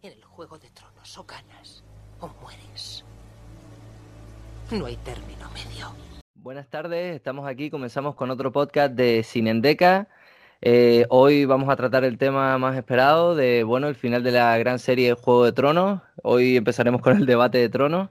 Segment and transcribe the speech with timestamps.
[0.00, 1.82] En el Juego de Tronos o ganas
[2.20, 3.04] o mueres.
[4.70, 5.88] No hay término medio.
[6.36, 10.06] Buenas tardes, estamos aquí, comenzamos con otro podcast de Cinendeca.
[10.60, 14.56] Eh, hoy vamos a tratar el tema más esperado de, bueno, el final de la
[14.58, 16.00] gran serie Juego de Tronos.
[16.22, 18.10] Hoy empezaremos con el debate de Tronos.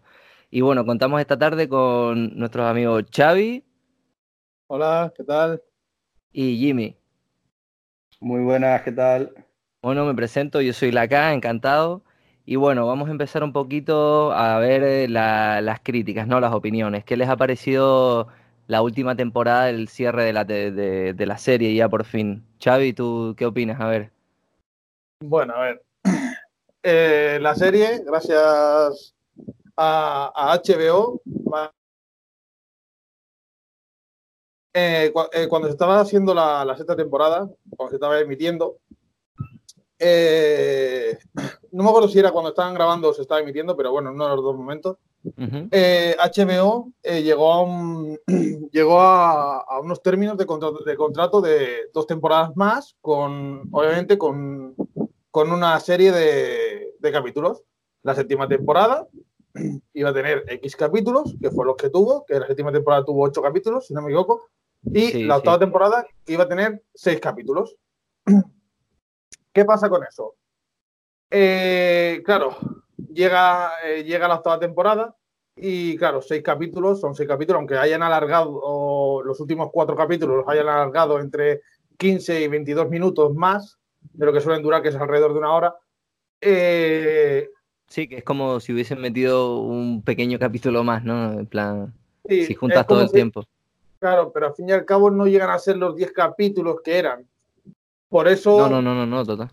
[0.52, 3.64] Y bueno, contamos esta tarde con nuestros amigos Xavi.
[4.68, 5.64] Hola, ¿qué tal?
[6.34, 6.98] Y Jimmy.
[8.20, 9.47] Muy buenas, ¿qué tal?
[9.88, 12.02] Bueno, me presento, yo soy Laca, encantado.
[12.46, 16.42] Y bueno, vamos a empezar un poquito a ver eh, las críticas, ¿no?
[16.42, 17.06] Las opiniones.
[17.06, 18.28] ¿Qué les ha parecido
[18.68, 22.46] la última temporada del cierre de la, serie ya por fin?
[22.62, 23.80] Xavi, ¿tú qué opinas?
[23.80, 24.12] A ver.
[25.24, 25.82] Bueno, a ver.
[26.84, 29.16] Eh, la serie, gracias
[29.76, 31.22] a, HBO,
[34.74, 35.12] eh,
[35.50, 38.78] cuando se estaba haciendo la, la sexta temporada, cuando se estaba emitiendo,
[40.00, 41.18] eh,
[41.72, 44.16] no me acuerdo si era cuando estaban grabando o se estaba emitiendo, pero bueno, en
[44.16, 44.98] uno de los dos momentos.
[45.24, 48.18] HBO eh, eh, llegó, a, un,
[48.72, 54.76] llegó a, unos términos de contrato, de contrato de dos temporadas más, con obviamente con,
[55.32, 57.64] con una serie de, de, capítulos.
[58.04, 59.08] La séptima temporada
[59.94, 63.24] iba a tener X capítulos, que fue los que tuvo, que la séptima temporada tuvo
[63.24, 64.48] ocho capítulos, si no me equivoco,
[64.94, 67.76] y la octava temporada iba a tener seis capítulos.
[69.58, 70.36] ¿Qué pasa con eso?
[71.32, 72.56] Eh, claro,
[73.12, 75.16] llega, eh, llega la octava temporada
[75.56, 80.48] y claro, seis capítulos, son seis capítulos, aunque hayan alargado los últimos cuatro capítulos, los
[80.48, 81.62] hayan alargado entre
[81.98, 83.80] 15 y 22 minutos más
[84.14, 85.76] de lo que suelen durar, que es alrededor de una hora.
[86.40, 87.50] Eh,
[87.88, 91.34] sí, que es como si hubiesen metido un pequeño capítulo más, ¿no?
[91.34, 91.96] En plan,
[92.30, 93.44] si juntas todo el tiempo.
[93.98, 97.00] Claro, pero al fin y al cabo no llegan a ser los 10 capítulos que
[97.00, 97.28] eran.
[98.10, 98.58] Por eso.
[98.58, 99.52] No, no, no, no, no, total.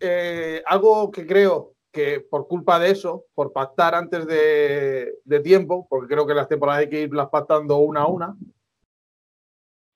[0.00, 6.12] Eh, algo que creo que por culpa de eso, por pactar antes de, tiempo, porque
[6.12, 8.36] creo que las temporadas hay que irlas pactando una a una,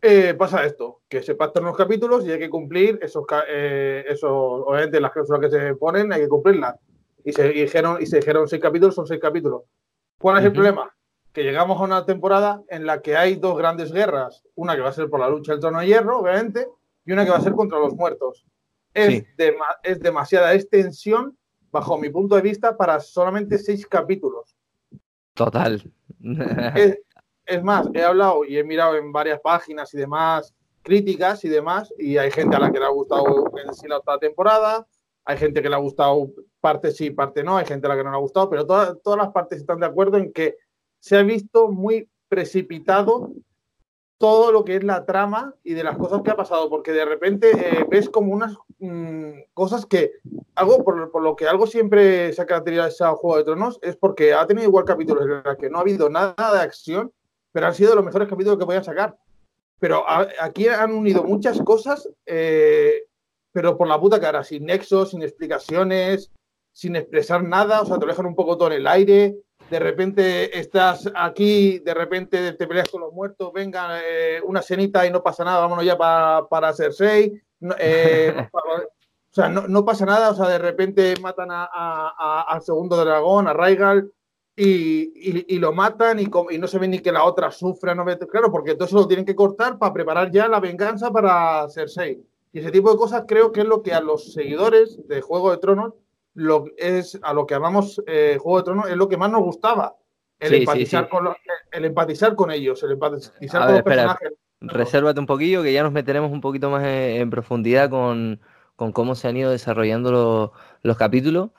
[0.01, 4.31] eh, pasa esto, que se pactan los capítulos y hay que cumplir esos, eh, esos
[4.33, 6.77] obviamente las cláusulas que se ponen hay que cumplirlas.
[7.25, 9.63] Y se dijeron, y se dijeron seis capítulos, son seis capítulos.
[10.19, 10.95] ¿Cuál es el problema?
[11.33, 14.91] Que llegamos a una temporada en la que hay dos grandes guerras, una que va
[14.91, 16.69] a ser por la lucha del trono de hierro, obviamente,
[17.09, 18.45] y una que va a ser contra los muertos.
[18.93, 19.25] Es,
[19.83, 21.39] es demasiada extensión,
[21.71, 24.55] bajo mi punto de vista, para solamente seis capítulos.
[25.33, 25.91] Total.
[27.47, 31.95] es, más, he hablado y he mirado en varias páginas y demás, críticas y demás,
[31.97, 33.25] y hay gente a la que le ha gustado
[33.57, 34.87] en sí la octava temporada,
[35.25, 36.31] hay gente que le ha gustado
[36.61, 39.01] parte sí, parte no, hay gente a la que no le ha gustado, pero todas,
[39.03, 40.57] todas las partes están de acuerdo en que
[41.01, 43.33] se ha visto muy precipitado
[44.19, 47.05] todo lo que es la trama y de las cosas que ha pasado, porque de
[47.05, 50.15] repente eh, ves como unas mm, cosas que,
[50.57, 54.47] algo por, lo que algo siempre se ha caracterizado Juego de Tronos, es porque ha
[54.47, 57.13] tenido igual capítulos en los que no ha habido nada de acción,
[57.53, 59.17] pero han sido los mejores capítulos que a sacar.
[59.79, 60.05] Pero
[60.41, 63.05] aquí han unido muchas cosas, eh,
[63.53, 66.33] pero por la puta cara, sin nexos, sin explicaciones,
[66.73, 69.37] sin expresar nada, o sea, te lo dejan un poco todo en el aire,
[69.71, 75.07] de repente estás aquí, de repente te peleas con los muertos, venga eh, una cenita
[75.07, 77.41] y no pasa nada, vámonos ya para Cersei.
[77.79, 83.47] Eh, o sea, no, pasa nada, o sea, de repente matan a, al segundo dragón,
[83.49, 84.11] a Raigal,
[84.57, 88.05] y, y, lo matan y, y, no se ve ni que la otra sufra, no
[88.05, 92.21] claro, porque todo eso lo tienen que cortar para preparar ya la venganza para Cersei.
[92.53, 95.53] Y ese tipo de cosas creo que es lo que a los seguidores de Juego
[95.53, 95.95] de Tronos
[96.39, 99.43] lo es a lo que llamamos eh, Juego de Tronos, es lo que más nos
[99.43, 99.97] gustaba.
[100.39, 101.29] El, empatizar, Con
[101.73, 104.33] el empatizar con ellos, el empatizar con los personajes.
[104.61, 108.41] Resérvate un poquillo, que ya nos meteremos un poquito más en, profundidad con,
[108.77, 111.51] cómo se han ido desarrollando los, capítulos.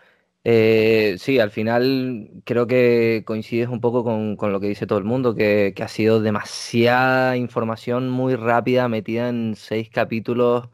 [0.45, 5.05] Eh, sí, al final creo que coincides un poco con, lo que dice todo el
[5.05, 10.69] mundo, que, ha sido demasiada información muy rápida metida en seis capítulos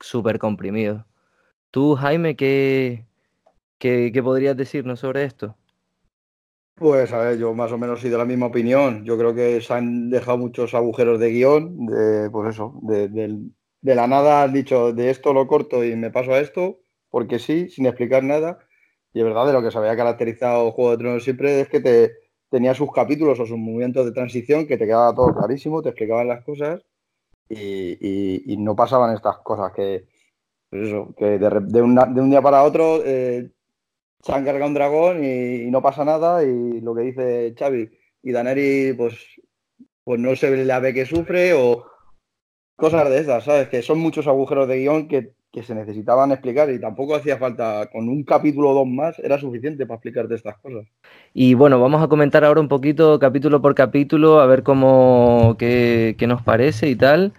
[0.00, 1.04] súper comprimidos.
[1.70, 3.07] Tú, Jaime, ¿qué,
[3.78, 5.56] ¿Qué, podrías decirnos sobre esto?
[6.74, 9.04] Pues a ver, yo más o menos soy de la misma opinión.
[9.04, 13.40] Yo creo que se han dejado muchos agujeros de guion, de, pues eso, de,
[13.82, 16.80] la nada han dicho de esto lo corto y me paso a esto,
[17.10, 18.58] porque sí, sin explicar nada.
[19.12, 21.80] Y es verdad, de lo que se había caracterizado Juego de Tronos siempre es que
[21.80, 22.12] te
[22.50, 26.28] tenía sus capítulos o sus movimientos de transición que te quedaba todo clarísimo, te explicaban
[26.28, 26.84] las cosas
[27.48, 30.06] y, no pasaban estas cosas que,
[30.70, 33.50] pues eso, que de, un día para otro eh,
[34.22, 37.90] se han cargado un dragón y, no pasa nada y lo que dice Xavi
[38.22, 39.14] y Daneri pues,
[40.04, 41.86] pues no se le ve que sufre o
[42.76, 43.68] cosas de esas, ¿sabes?
[43.68, 47.88] Que son muchos agujeros de guion que que se necesitaban explicar y tampoco hacía falta,
[47.90, 50.86] con un capítulo o dos más era suficiente para explicarte estas cosas.
[51.32, 56.16] Y bueno, vamos a comentar ahora un poquito capítulo por capítulo, a ver cómo, qué,
[56.18, 57.32] qué nos parece y tal.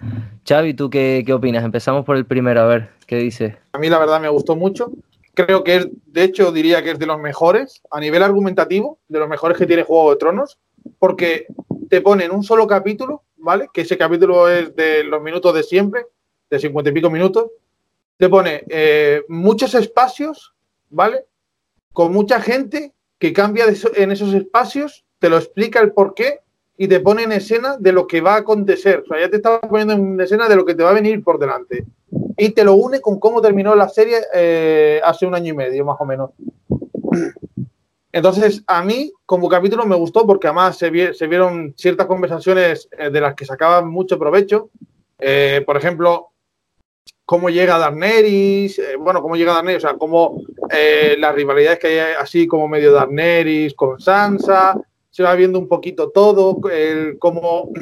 [0.47, 1.63] Xavi, ¿tú qué, qué, opinas?
[1.63, 3.57] Empezamos por el primero, a ver, ¿qué dice?
[3.73, 4.91] A mí la verdad me gustó mucho.
[5.45, 9.19] Creo que es, de hecho, diría que es de los mejores, a nivel argumentativo, de
[9.19, 10.59] los mejores que tiene Juego de Tronos,
[10.97, 11.47] porque
[11.89, 13.69] te pone en un solo capítulo, ¿vale?
[13.71, 16.07] Que ese capítulo es de los minutos de siempre,
[16.49, 17.51] de cincuenta y pico minutos,
[18.17, 20.53] te pone eh, muchos espacios,
[20.89, 21.23] ¿vale?
[21.93, 23.63] Con mucha gente que cambia
[23.95, 26.41] en esos espacios, te lo explica el por qué
[26.81, 29.03] y te pone en escena de lo que va a acontecer.
[29.03, 31.21] O sea, ya te está poniendo en escena de lo que te va a venir
[31.21, 31.85] por delante.
[32.37, 35.83] Y te lo une con cómo terminó la serie eh, hace un año y medio,
[35.83, 36.29] más o menos.
[38.13, 42.87] Entonces, a mí, como capítulo, me gustó porque además se, vi se vieron ciertas conversaciones
[42.97, 44.69] eh, de las que sacaban mucho provecho.
[45.19, 46.29] Eh, por ejemplo,
[47.25, 50.41] cómo llega Darneris, eh, bueno, cómo llega Darneris, o sea, cómo
[50.71, 54.79] eh, las rivalidades que hay así como medio Darneris con Sansa,
[55.19, 57.73] se va viendo un poquito todo, el cómo,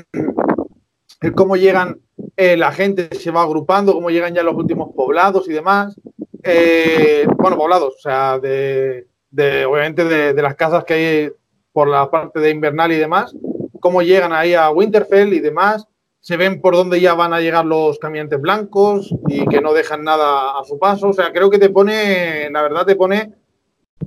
[1.21, 2.01] el cómo llegan,
[2.35, 5.95] eh, la gente se va agrupando, cómo llegan ya los últimos poblados y demás.
[6.41, 11.31] Eh, bueno, poblados, o sea, de, de obviamente de, de, las casas que hay
[11.71, 13.35] por la parte de Invernal y demás,
[13.79, 15.85] cómo llegan ahí a Winterfell y demás
[16.19, 20.03] se ven por dónde ya van a llegar los caminantes blancos y que no dejan
[20.03, 21.09] nada a su paso.
[21.09, 23.31] O sea, creo que te pone, la verdad, te pone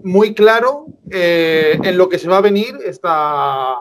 [0.02, 3.80] muy claro eh, en lo que se va a venir esta,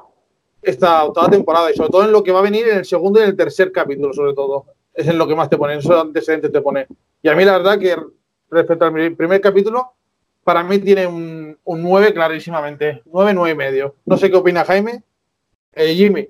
[0.62, 3.20] esta octava temporada y sobre todo en lo que va a venir en el segundo
[3.20, 4.66] y en el tercer capítulo, sobre todo.
[4.94, 6.88] Es en lo que más te pone, en esos antecedentes te pone.
[7.22, 7.96] Y a mí, la verdad, que
[8.50, 9.94] respecto al primer capítulo,
[10.44, 13.02] para mí tiene un, un 9 clarísimamente.
[13.06, 13.96] 9, 9 y medio.
[14.06, 15.04] No sé qué opina Jaime.
[15.74, 16.28] Eh, Jimmy.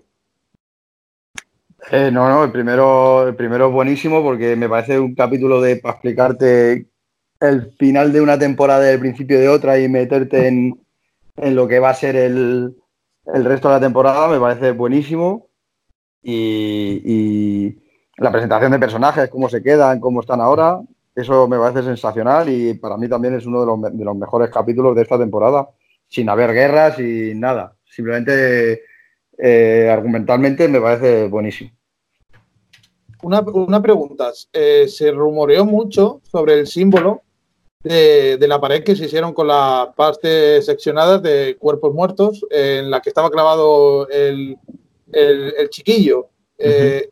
[1.92, 5.78] Eh, no, no, el primero, el primero es buenísimo porque me parece un capítulo de
[5.78, 6.88] para explicarte
[7.40, 10.80] el final de una temporada y el principio de otra y meterte en,
[11.38, 12.76] en lo que va a ser el,
[13.34, 15.48] el, resto de la temporada, me parece buenísimo.
[16.22, 17.78] Y,
[18.18, 20.82] la presentación de personajes, cómo se quedan, cómo están ahora,
[21.16, 24.50] eso me parece sensacional y para mí también es uno de los, de los mejores
[24.50, 25.70] capítulos de esta temporada,
[26.10, 27.78] sin haber guerras y nada.
[27.86, 28.82] Simplemente
[29.38, 31.72] eh, argumentalmente me parece buenísimo.
[33.22, 34.32] Una, una pregunta.
[34.52, 37.24] Eh, se rumoreó mucho sobre el símbolo
[37.84, 42.80] de, de, la pared que se hicieron con las partes seccionadas de cuerpos muertos, eh,
[42.84, 44.58] en la que estaba clavado el,
[45.12, 46.30] el, el chiquillo.
[46.60, 47.10] Uh -huh.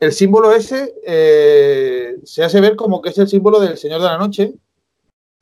[0.00, 0.94] el símbolo ese
[2.24, 4.52] se hace ver como que es el símbolo del Señor de la Noche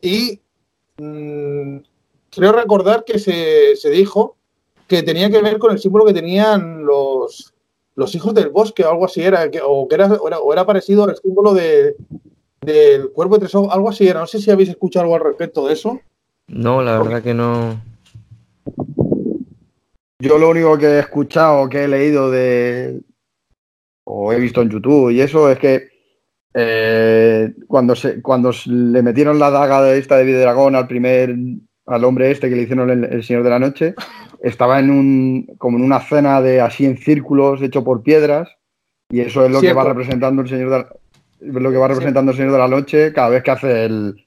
[0.00, 0.40] y
[0.98, 1.78] mmm,
[2.30, 4.36] creo recordar que se, se dijo
[4.86, 7.52] que tenía que ver con el símbolo que tenían los,
[7.96, 10.52] los hijos del bosque o algo así era, que, o que era, o era, o
[10.52, 11.96] era parecido al símbolo de,
[12.60, 14.20] del cuerpo de tres ojos, algo así era.
[14.20, 16.00] No sé si habéis escuchado algo al respecto de eso.
[16.48, 17.80] No, la verdad que no.
[20.18, 23.00] Yo lo único que he escuchado, que he leído de
[24.04, 25.88] o he visto en YouTube y eso es que
[26.52, 31.34] eh, cuando se cuando le metieron la daga de esta de dragón al primer
[31.86, 33.94] al hombre este que le hicieron el, el Señor de la Noche,
[34.42, 38.48] estaba en un como en una cena de así en círculos hecho por piedras
[39.10, 39.78] y eso es lo Cierto.
[39.78, 40.88] que va representando el Señor de la,
[41.40, 42.36] lo que va representando sí.
[42.36, 44.26] el Señor de la Noche cada vez que hace el,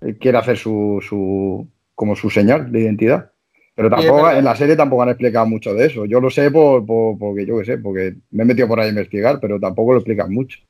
[0.00, 3.30] el quiere hacer su, su como su señal de identidad.
[3.74, 6.04] Pero tampoco en la serie tampoco han explicado mucho de eso.
[6.04, 8.86] Yo lo sé por, por, porque yo qué sé, porque me he metido por ahí
[8.86, 10.60] a investigar, pero tampoco lo explican mucho.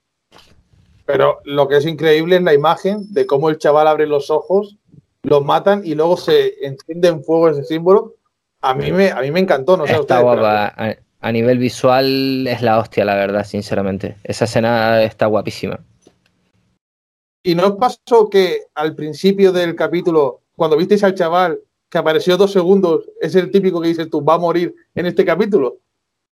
[1.05, 4.79] Pero lo que es increíble es la imagen de cómo el chaval abre los ojos,
[5.23, 8.15] los matan y luego se enciende en fuego ese símbolo.
[8.63, 10.73] A mí me, a mí me encantó, no sé Está ustedes, guapa.
[10.77, 11.04] Pero...
[11.25, 14.17] A, nivel visual es la hostia, la verdad, sinceramente.
[14.25, 15.81] Esa escena está guapísima.
[17.43, 21.59] ¿Y no os pasó que al principio del capítulo, cuando visteis al chaval
[21.91, 25.25] que apareció dos segundos, es el típico que dices tú, va a morir en este
[25.25, 25.79] capítulo,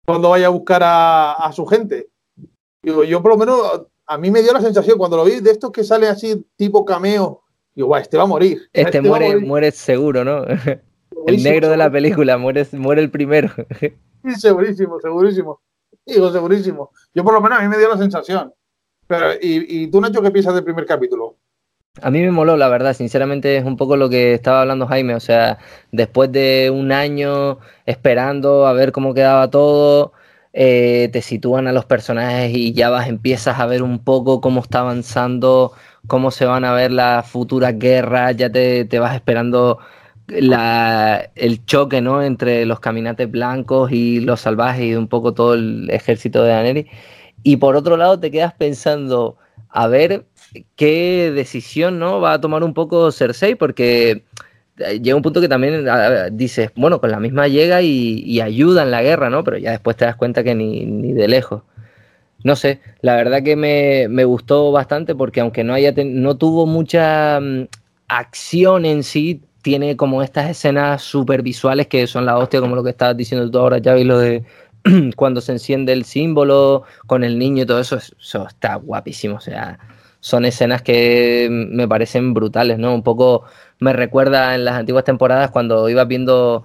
[0.04, 2.08] cuando vaya a buscar a, a su gente.
[2.82, 5.50] Digo, yo por lo menos, a mí me dio la sensación, cuando lo vi, de
[5.50, 7.42] estos que sale así, tipo cameo,
[7.74, 8.62] digo, guau, este va a morir.
[8.72, 9.46] Este, este muere, morir.
[9.46, 10.44] muere seguro, ¿no?
[11.26, 13.50] el negro de la película, muere, muere el primero.
[14.22, 15.60] sí, segurísimo, segurísimo.
[16.04, 16.90] Digo, segurísimo.
[17.14, 18.52] Yo por lo menos a mí me dio la sensación.
[19.06, 21.36] Pero, ¿y, y tú, Nacho, qué piensas del primer capítulo?
[22.02, 25.14] A mí me moló, la verdad, sinceramente es un poco lo que estaba hablando Jaime,
[25.14, 25.58] o sea,
[25.92, 30.12] después de un año esperando a ver cómo quedaba todo,
[30.52, 34.60] eh, te sitúan a los personajes y ya vas, empiezas a ver un poco cómo
[34.60, 35.72] está avanzando,
[36.06, 39.78] cómo se van a ver las futuras guerras, ya te, te vas esperando
[40.28, 42.22] la, el choque ¿no?
[42.22, 46.86] entre los caminantes blancos y los salvajes y un poco todo el ejército de Daenerys.
[47.42, 49.36] Y por otro lado te quedas pensando,
[49.68, 50.24] a ver
[50.74, 52.20] qué decisión ¿no?
[52.20, 54.24] va a tomar un poco Cersei, porque
[54.78, 55.86] eh, llega un punto que también
[56.32, 59.44] dices, bueno, con la misma llega y, ayuda en la guerra, ¿no?
[59.44, 61.62] Pero ya después te das cuenta que ni, de lejos.
[62.44, 67.40] No sé, la verdad que me, gustó bastante porque aunque no, haya no tuvo mucha
[67.40, 67.66] mm,
[68.08, 72.84] acción en sí, tiene como estas escenas súper visuales que son la hostia, como lo
[72.84, 74.44] que estabas diciendo tú ahora, Javi, lo de
[75.16, 79.34] cuando se enciende el símbolo con el niño y todo eso, eso está guapísimo.
[79.34, 79.80] O sea,
[80.20, 82.94] son escenas que me parecen brutales, ¿no?
[82.94, 83.42] Un poco
[83.80, 86.64] me recuerda en las antiguas temporadas cuando ibas viendo,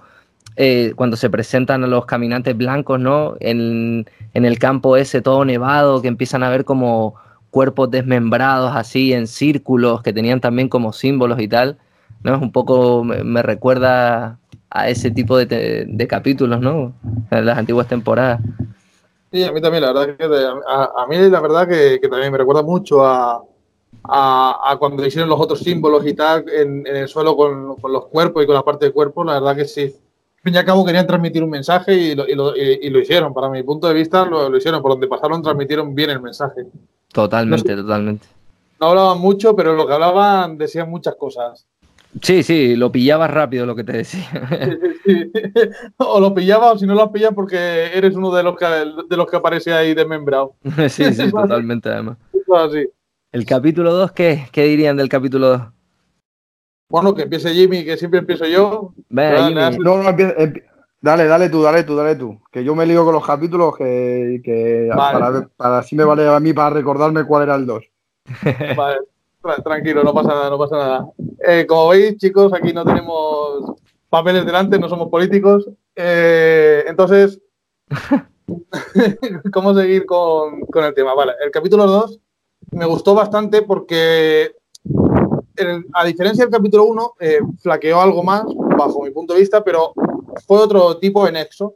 [0.54, 3.34] eh, cuando se presentan a los caminantes blancos, ¿no?
[3.40, 7.16] En, en, el campo ese todo nevado, que empiezan a ver como
[7.50, 11.78] cuerpos desmembrados así en círculos que tenían también como símbolos y tal,
[12.22, 12.38] ¿no?
[12.38, 14.38] Un poco me, recuerda
[14.70, 16.94] a ese tipo de, capítulos, ¿no?
[17.30, 18.40] En las antiguas temporadas.
[19.30, 22.62] Sí, a mí también, la verdad que a, mí la verdad que, también me recuerda
[22.62, 23.42] mucho a,
[24.04, 28.46] a, cuando hicieron los otros símbolos y tal en, el suelo con, los cuerpos y
[28.46, 29.82] con la parte de cuerpo, la verdad que sí.
[29.84, 32.98] Al fin y al cabo querían transmitir un mensaje y lo, y lo, y, lo
[32.98, 33.32] hicieron.
[33.32, 34.82] Para mi punto de vista, lo, lo, hicieron.
[34.82, 36.66] Por donde pasaron, transmitieron bien el mensaje.
[37.12, 38.26] Totalmente, totalmente.
[38.80, 41.64] No hablaban mucho, pero lo que hablaban decían muchas cosas.
[42.20, 44.28] Sí, sí, lo pillabas rápido lo que te decía.
[45.96, 48.66] O lo pillabas o si no lo has pillado porque eres uno de los que,
[48.66, 50.54] de los que aparece ahí desmembrado.
[50.88, 52.18] sí, sí, totalmente además.
[52.54, 52.88] Así.
[53.32, 54.46] ¿El capítulo 2 qué?
[54.52, 55.62] ¿Qué dirían del capítulo 2?
[56.90, 58.92] Bueno, que empiece Jimmy, que siempre empiezo yo.
[59.08, 60.16] Venga, No, no,
[61.00, 62.40] Dale, dale tú, dale tú, dale tú.
[62.52, 66.52] Que yo me lío con los capítulos que, para, para, así me vale a mí
[66.52, 67.82] para recordarme cuál era el 2.
[68.76, 68.98] Vale,
[69.64, 71.06] tranquilo, no pasa nada, no pasa nada.
[71.46, 73.74] Eh, como veis, chicos, aquí no tenemos
[74.08, 75.68] papeles delante, no somos políticos.
[75.96, 77.40] Eh, entonces,
[79.52, 81.14] ¿cómo seguir con, con, el tema?
[81.14, 82.20] Vale, el capítulo 2
[82.72, 84.54] me gustó bastante porque,
[85.92, 88.44] a diferencia del capítulo 1, eh, flaqueó algo más,
[88.78, 89.92] bajo mi punto de vista, pero
[90.46, 91.74] fue otro tipo de nexo.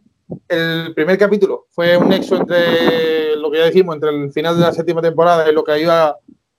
[0.48, 4.62] El primer capítulo fue un nexo entre lo que ya dijimos, entre el final de
[4.62, 6.16] la séptima temporada y lo que iba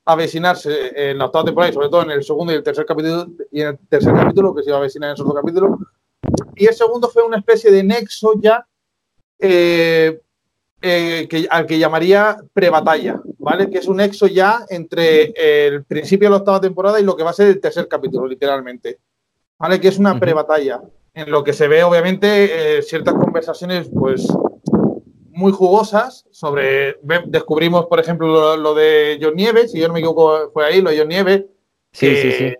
[0.07, 3.27] avecinarse en la octava temporada y sobre todo en el segundo y el tercer capítulo
[3.51, 5.79] y en el tercer capítulo que se iba a avecinar en esos dos capítulos.
[6.55, 8.65] Y el segundo fue una especie de nexo ya
[9.37, 10.21] eh,
[10.81, 13.69] eh, que, al que llamaría prebatalla, ¿vale?
[13.69, 15.33] Que es un nexo ya entre
[15.67, 18.27] el principio de la octava temporada y lo que va a ser el tercer capítulo,
[18.27, 18.99] literalmente.
[19.59, 19.79] ¿Vale?
[19.81, 20.79] Que es una prebatalla
[21.13, 24.27] en lo que se ve, obviamente, eh, ciertas conversaciones, pues,
[25.37, 26.97] muy jugosas sobre.
[27.27, 30.89] Descubrimos, por ejemplo, lo, de John Nieves, si yo no me equivoco, fue ahí, lo
[30.89, 31.45] de John Nieves.
[31.91, 32.53] Sí, sí, sí.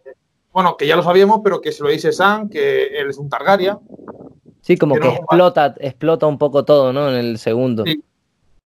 [0.53, 3.29] Bueno, que ya lo sabíamos, pero que se lo dice Sam, que él es un
[3.29, 3.77] Targaryen.
[4.61, 7.09] Sí, como que, explota, explota un poco todo, ¿no?
[7.09, 7.83] En el segundo.
[7.83, 8.03] Sí,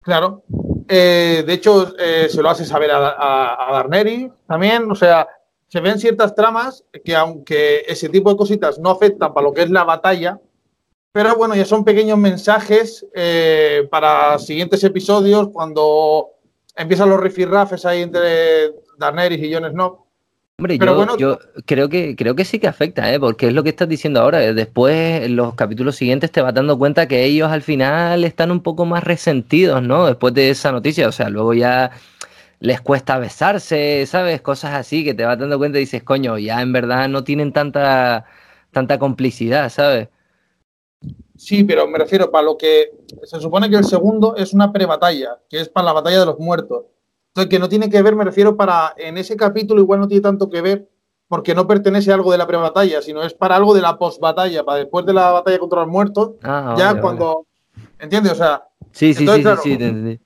[0.01, 0.43] claro.
[0.87, 4.89] Eh, de hecho, eh, se lo hace saber a, a, a Darneri también.
[4.89, 5.27] O sea,
[5.67, 9.63] se ven ciertas tramas que aunque ese tipo de cositas no afectan para lo que
[9.63, 10.39] es la batalla,
[11.17, 16.27] pero bueno, ya son pequeños mensajes eh, para siguientes episodios cuando
[16.75, 20.05] empiezan los rifirrafes ahí entre Daenerys y Jon Snow.
[20.59, 23.19] Hombre, yo, yo, creo que creo que sí que afecta, ¿eh?
[23.19, 24.53] porque es lo que estás diciendo ahora.
[24.53, 28.62] Después, en los capítulos siguientes, te vas dando cuenta que ellos al final están un
[28.62, 30.05] poco más resentidos, ¿no?
[30.05, 31.07] Después de esa noticia.
[31.07, 31.89] O sea, luego ya
[32.59, 34.41] les cuesta besarse, ¿sabes?
[34.41, 37.53] Cosas así que te vas dando cuenta y dices, coño, ya en verdad no tienen
[37.53, 38.25] tanta,
[38.71, 40.09] tanta complicidad, ¿sabes?
[41.38, 42.91] Sí, pero me refiero para lo que
[43.24, 46.39] se supone que el segundo es una pre-batalla, que es para la batalla de los
[46.39, 46.86] muertos.
[47.29, 50.22] Entonces, que no tiene que ver, me refiero para en ese capítulo igual no tiene
[50.22, 50.89] tanto que ver
[51.27, 54.63] porque no pertenece a algo de la pre-batalla, sino es para algo de la post-batalla,
[54.63, 57.46] para después de la batalla contra los muertos, ah, ya cuando...
[58.00, 58.32] ¿Entiendes?
[58.34, 58.63] O sea...
[58.91, 60.20] Sí, sí, sí, sí, sí,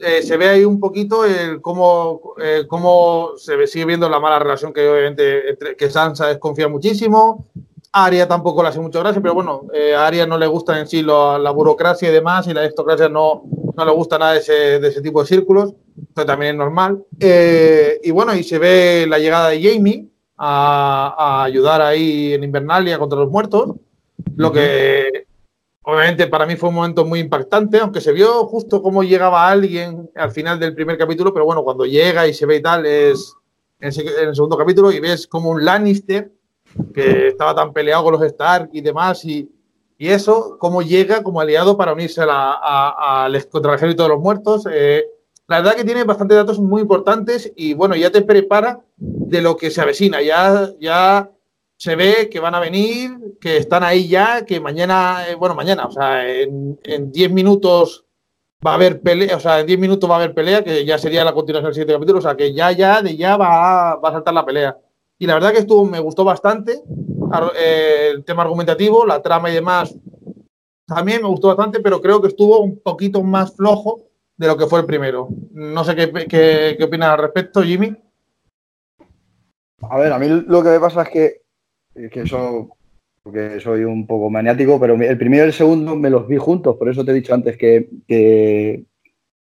[0.00, 4.38] eh, se ve ahí un poquito el cómo, eh, cómo se sigue viendo la mala
[4.38, 7.46] relación que obviamente entre, que Sansa desconfía muchísimo.
[7.94, 10.78] A Aria tampoco le hace mucha gracia, pero bueno, eh, a Aria no le gusta
[10.80, 13.44] en sí la burocracia y demás, y la aristocracia no,
[13.76, 15.74] no le gusta nada de ese, de ese tipo de círculos,
[16.08, 17.04] esto también es normal.
[17.20, 22.98] y bueno, y se ve la llegada de Jamie a, a ayudar ahí en Invernalia
[22.98, 23.76] contra los muertos,
[24.36, 25.26] lo que
[25.86, 30.10] Obviamente para mí fue un momento muy impactante, aunque se vio justo cómo llegaba alguien
[30.14, 33.34] al final del primer capítulo, pero bueno, cuando llega y se ve y tal, es
[33.80, 33.92] en,
[34.28, 36.32] el segundo capítulo y ves como un Lannister
[36.92, 39.50] que estaba tan peleado con los Stark y demás, y,
[39.98, 44.08] y eso, cómo llega como aliado para unirse a la, a, contra el ejército de
[44.10, 44.66] los muertos.
[44.70, 45.04] Eh,
[45.46, 49.56] la verdad que tiene bastantes datos muy importantes y bueno, ya te prepara de lo
[49.56, 51.30] que se avecina, ya, ya
[51.76, 55.86] se ve que van a venir, que están ahí ya, que mañana, eh, bueno, mañana,
[55.86, 56.78] o sea, en
[57.12, 58.04] 10 minutos
[58.66, 60.98] va a haber pelea, o sea, en 10 minutos va a haber pelea, que ya
[60.98, 64.12] sería la continuación del siguiente capítulo, o sea, que ya, ya, de ya va a
[64.12, 64.78] saltar la pelea.
[65.24, 66.82] Y la verdad que estuvo, me gustó bastante
[67.58, 69.96] eh, el tema argumentativo, la trama y demás.
[70.86, 74.02] También me gustó bastante, pero creo que estuvo un poquito más flojo
[74.36, 75.28] de lo que fue el primero.
[75.52, 77.96] No sé qué, qué, opinas al respecto, Jimmy.
[79.80, 82.76] A ver, a mí lo que me pasa es que, que eso,
[83.22, 86.76] porque soy un poco maniático, pero el primero y el segundo me los vi juntos,
[86.76, 88.84] por eso te he dicho antes que, que,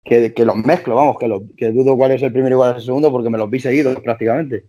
[0.03, 2.83] que, los mezclo, vamos, que, que dudo cuál es el primero y cuál es el
[2.83, 4.65] segundo, porque me los vi seguidos prácticamente.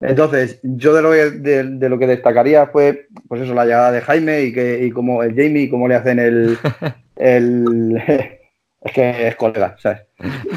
[0.00, 4.00] Entonces, yo de lo, que, de, lo que destacaría fue, pues eso, la llegada de
[4.00, 6.56] Jaime y que y como el Jamie y cómo le hacen el,
[7.16, 8.00] el
[8.80, 10.02] es que es colega, ¿sabes?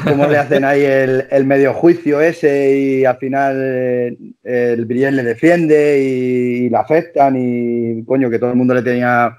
[0.04, 5.22] Cómo le hacen ahí el, medio juicio ese y al final eh, el Brienne le
[5.24, 9.36] defiende y, le afectan y coño, que todo el mundo le tenía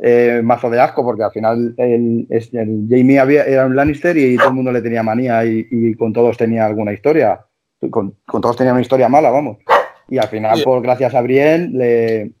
[0.00, 2.26] eh, mazo de asco porque al final el,
[2.88, 6.36] Jamie había, era un Lannister y todo el mundo le tenía manía y, con todos
[6.36, 7.40] tenía alguna historia.
[7.90, 9.58] Con, todos tenía una historia mala, vamos.
[10.08, 12.32] Y al final, por gracias a Brienne, le,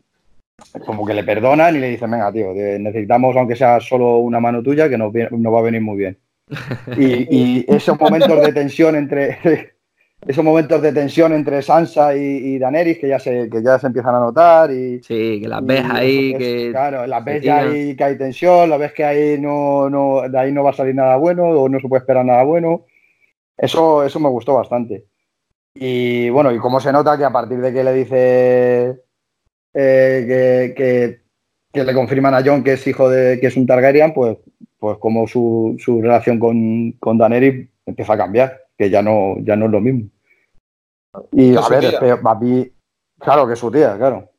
[0.84, 4.62] como que le perdonan y le dicen, venga, tío, necesitamos, aunque sea solo una mano
[4.62, 6.18] tuya, que nos, va a venir muy bien.
[6.96, 9.38] Y, esos momentos de tensión entre
[10.26, 14.14] esos momentos de tensión entre Sansa y, Daenerys que ya se que ya se empiezan
[14.14, 18.02] a notar y sí que las ves ahí que claro las ves ya ahí que
[18.02, 21.16] hay tensión la ves que ahí no, no de ahí no va a salir nada
[21.16, 22.86] bueno o no se puede esperar nada bueno
[23.56, 25.04] eso eso me gustó bastante
[25.80, 29.00] y bueno y cómo se nota que a partir de que le dice
[29.74, 34.38] eh, que, le confirman a John que es hijo de que es un Targaryen, pues,
[34.78, 39.66] pues como su, relación con, con Daenerys empieza a cambiar, que ya no, ya no
[39.66, 40.08] es lo mismo.
[41.30, 42.20] Y a ver,
[43.20, 44.32] claro que es su tía, claro.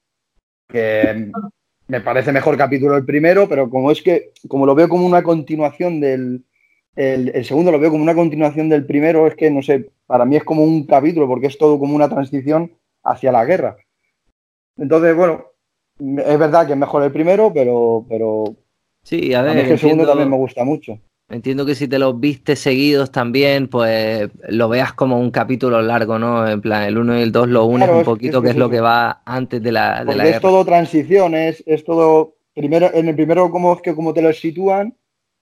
[0.67, 1.31] Que
[1.87, 5.23] me parece mejor capítulo el primero, pero como es que, como lo veo como una
[5.23, 6.43] continuación del.
[6.95, 10.25] El, el, segundo lo veo como una continuación del primero, es que no sé, para
[10.25, 12.71] mí es como un capítulo, porque es todo como una transición
[13.03, 13.77] hacia la guerra.
[14.75, 15.45] Entonces, bueno,
[15.99, 18.55] es verdad que es mejor el primero, pero, pero
[19.03, 20.97] sí, a ver, el segundo también me gusta mucho.
[21.29, 26.17] Entiendo que si te los viste seguidos también, pues lo veas como un capítulo largo,
[26.17, 26.49] ¿no?
[26.49, 28.81] En plan, el uno y el dos lo unes un poquito, que es, lo que
[28.81, 32.33] va antes de la, de la es todo transición, es, todo.
[32.55, 34.95] Primero, en el primero, como es que como te lo sitúan,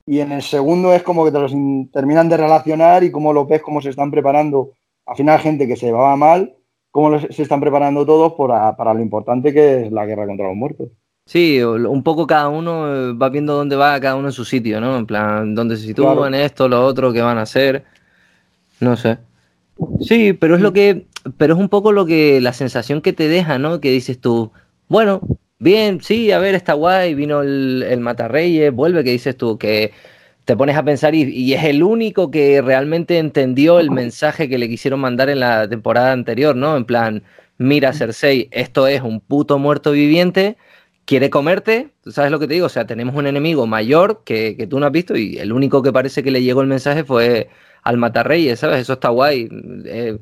[0.07, 1.53] y en el segundo es como que te los
[1.91, 4.71] terminan de relacionar y como lo ves, cómo se están preparando.
[5.05, 6.57] Al final, gente que se va mal
[6.97, 10.87] cómo se están preparando todos para, lo importante que es la guerra contra los muertos.
[11.27, 14.81] Sí, un poco cada uno eh, va viendo dónde va cada uno en su sitio,
[14.81, 14.97] ¿no?
[14.97, 17.83] En plan, dónde se sitúan, esto, lo otro, qué van a hacer.
[18.79, 19.19] No sé.
[19.99, 21.05] Sí, pero es lo que.
[21.37, 22.41] Pero es un poco lo que.
[22.41, 23.79] la sensación que te deja, ¿no?
[23.79, 24.51] Que dices tú,
[24.87, 25.21] bueno,
[25.59, 29.91] bien, sí, a ver, está guay, vino el, el Matarreyes, vuelve, que dices tú, que
[30.47, 34.69] te pones a pensar y, es el único que realmente entendió el mensaje que le
[34.69, 36.77] quisieron mandar en la temporada anterior, ¿no?
[36.77, 37.23] En plan,
[37.57, 40.55] mira Cersei, esto es un puto muerto viviente,
[41.03, 42.67] quiere comerte, ¿tú sabes lo que te digo?
[42.67, 45.91] O sea, tenemos un enemigo mayor que, tú no has visto y el único que
[45.91, 47.49] parece que le llegó el mensaje fue
[47.83, 48.79] al Matarreyes, ¿sabes?
[48.79, 49.49] Eso está guay.
[49.83, 50.17] Eh,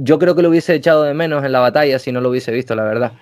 [0.00, 2.50] yo creo que lo hubiese echado de menos en la batalla si no lo hubiese
[2.50, 3.12] visto, la verdad.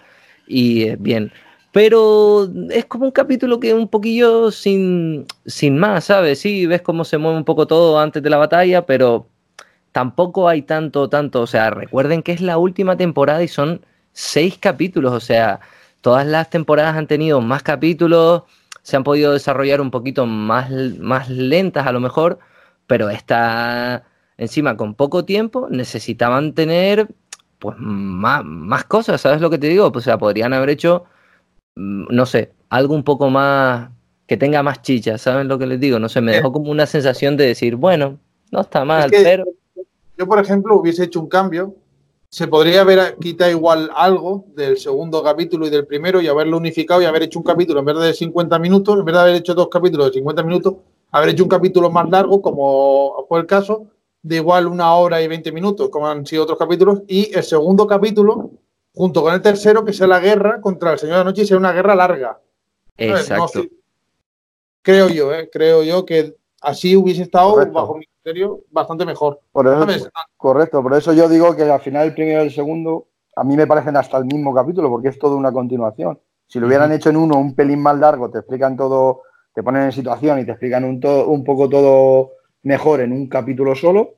[0.46, 1.32] Y eh, bien.
[1.72, 6.40] Pero es como un capítulo que es un poquillo sin, sin más, ¿sabes?
[6.40, 9.28] Sí, ves cómo se mueve un poco todo antes de la batalla, pero
[9.92, 11.42] tampoco hay tanto, tanto.
[11.42, 15.12] O sea, recuerden que es la última temporada y son seis capítulos.
[15.12, 15.61] O sea,
[16.00, 18.44] todas las temporadas han tenido más capítulos,
[18.82, 22.38] se han podido desarrollar un poquito más, más lentas a lo mejor,
[22.87, 24.04] pero esta,
[24.38, 27.09] encima, con poco tiempo, necesitaban tener
[27.72, 29.92] pues más, más cosas, ¿sabes lo que te digo?
[29.94, 31.05] O sea, podrían haber hecho
[31.76, 33.90] Mm, no sé, algo un poco más
[34.26, 35.98] que tenga más chicha, ¿saben lo que les digo?
[35.98, 38.18] No sé, me dejó como una sensación de decir, bueno,
[38.50, 39.44] no está mal, pero...
[40.18, 41.76] Yo, por ejemplo, hubiese hecho un cambio.
[42.31, 47.00] Se podría haber quitado igual algo del segundo capítulo y del primero y haberlo unificado
[47.00, 49.55] y haber hecho un capítulo en vez de 50 minutos, en vez de haber hecho
[49.55, 50.74] dos capítulos de 50 minutos,
[51.12, 53.87] haber hecho un capítulo más largo, como fue el caso,
[54.26, 57.86] de igual una hora y 20 minutos, como han sido otros capítulos, y el segundo
[57.86, 58.50] capítulo
[58.92, 61.46] junto con el tercero, que sea la guerra contra el Señor de la Noche y
[61.46, 62.40] sea una guerra larga.
[62.96, 63.62] Exacto.
[64.82, 65.48] creo yo, ¿eh?
[65.52, 69.38] creo yo que así hubiese estado, bajo mi criterio, bastante mejor.
[70.36, 73.56] correcto, por eso yo digo que al final el primero y el segundo a mí
[73.56, 76.18] me parecen hasta el mismo capítulo, porque es todo una continuación.
[76.48, 79.22] Si lo hubieran hecho en uno un pelín más largo, te explican todo,
[79.54, 82.32] te ponen en situación y te explican un, un poco todo
[82.66, 84.16] mejor en un capítulo solo,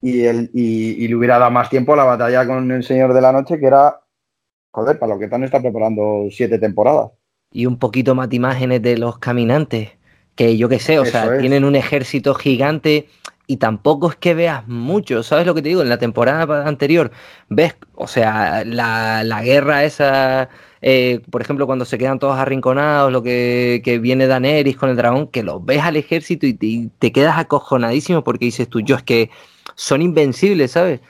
[0.00, 3.20] y, el, y, le hubiera dado más tiempo a la batalla con el Señor de
[3.20, 4.00] la Noche, que era
[4.70, 7.10] joder, para lo que están está preparando siete temporadas.
[7.50, 9.90] Y un poquito más de imágenes de los caminantes,
[10.36, 11.40] que yo qué sé, o Eso sea, es.
[11.40, 13.08] tienen un ejército gigante
[13.48, 15.82] y tampoco es que veas mucho, ¿sabes lo que te digo?
[15.82, 17.10] En la temporada anterior
[17.48, 20.48] ves, o sea, la, la guerra esa,
[20.80, 24.96] eh, por ejemplo, cuando se quedan todos arrinconados, lo que, que viene Daenerys con el
[24.96, 28.80] dragón, que los ves al ejército y te, y te quedas acojonadísimo porque dices tú,
[28.80, 29.30] yo es que
[29.74, 31.00] son invencibles, ¿sabes?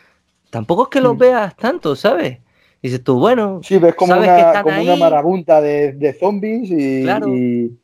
[0.50, 1.18] Tampoco es que los Mm.
[1.18, 2.38] veas tanto, ¿sabes?
[2.83, 6.12] Dices tú, bueno, Sí, ves como, sabes que una, están como una marabunta de, de
[6.14, 7.28] zombies y, Claro.
[7.37, 7.78] y-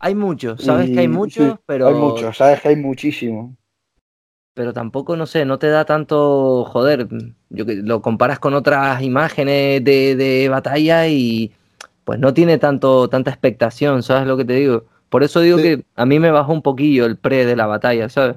[0.00, 1.88] hay muchos, sabes y- que hay muchos, sí, pero...
[1.88, 3.56] Hay muchos, sabes que hay muchísimo.
[4.54, 7.08] Pero tampoco, no sé, no te da tanto, joder,
[7.50, 11.52] yo que lo comparas con otras imágenes de, de batalla y
[12.04, 14.84] pues no tiene tanto, tanta expectación, ¿sabes lo que te digo?
[15.08, 15.62] Por eso digo Sí.
[15.62, 18.36] que a mí me bajó un poquillo el pre de la batalla, ¿sabes?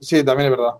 [0.00, 0.74] Sí, también es verdad.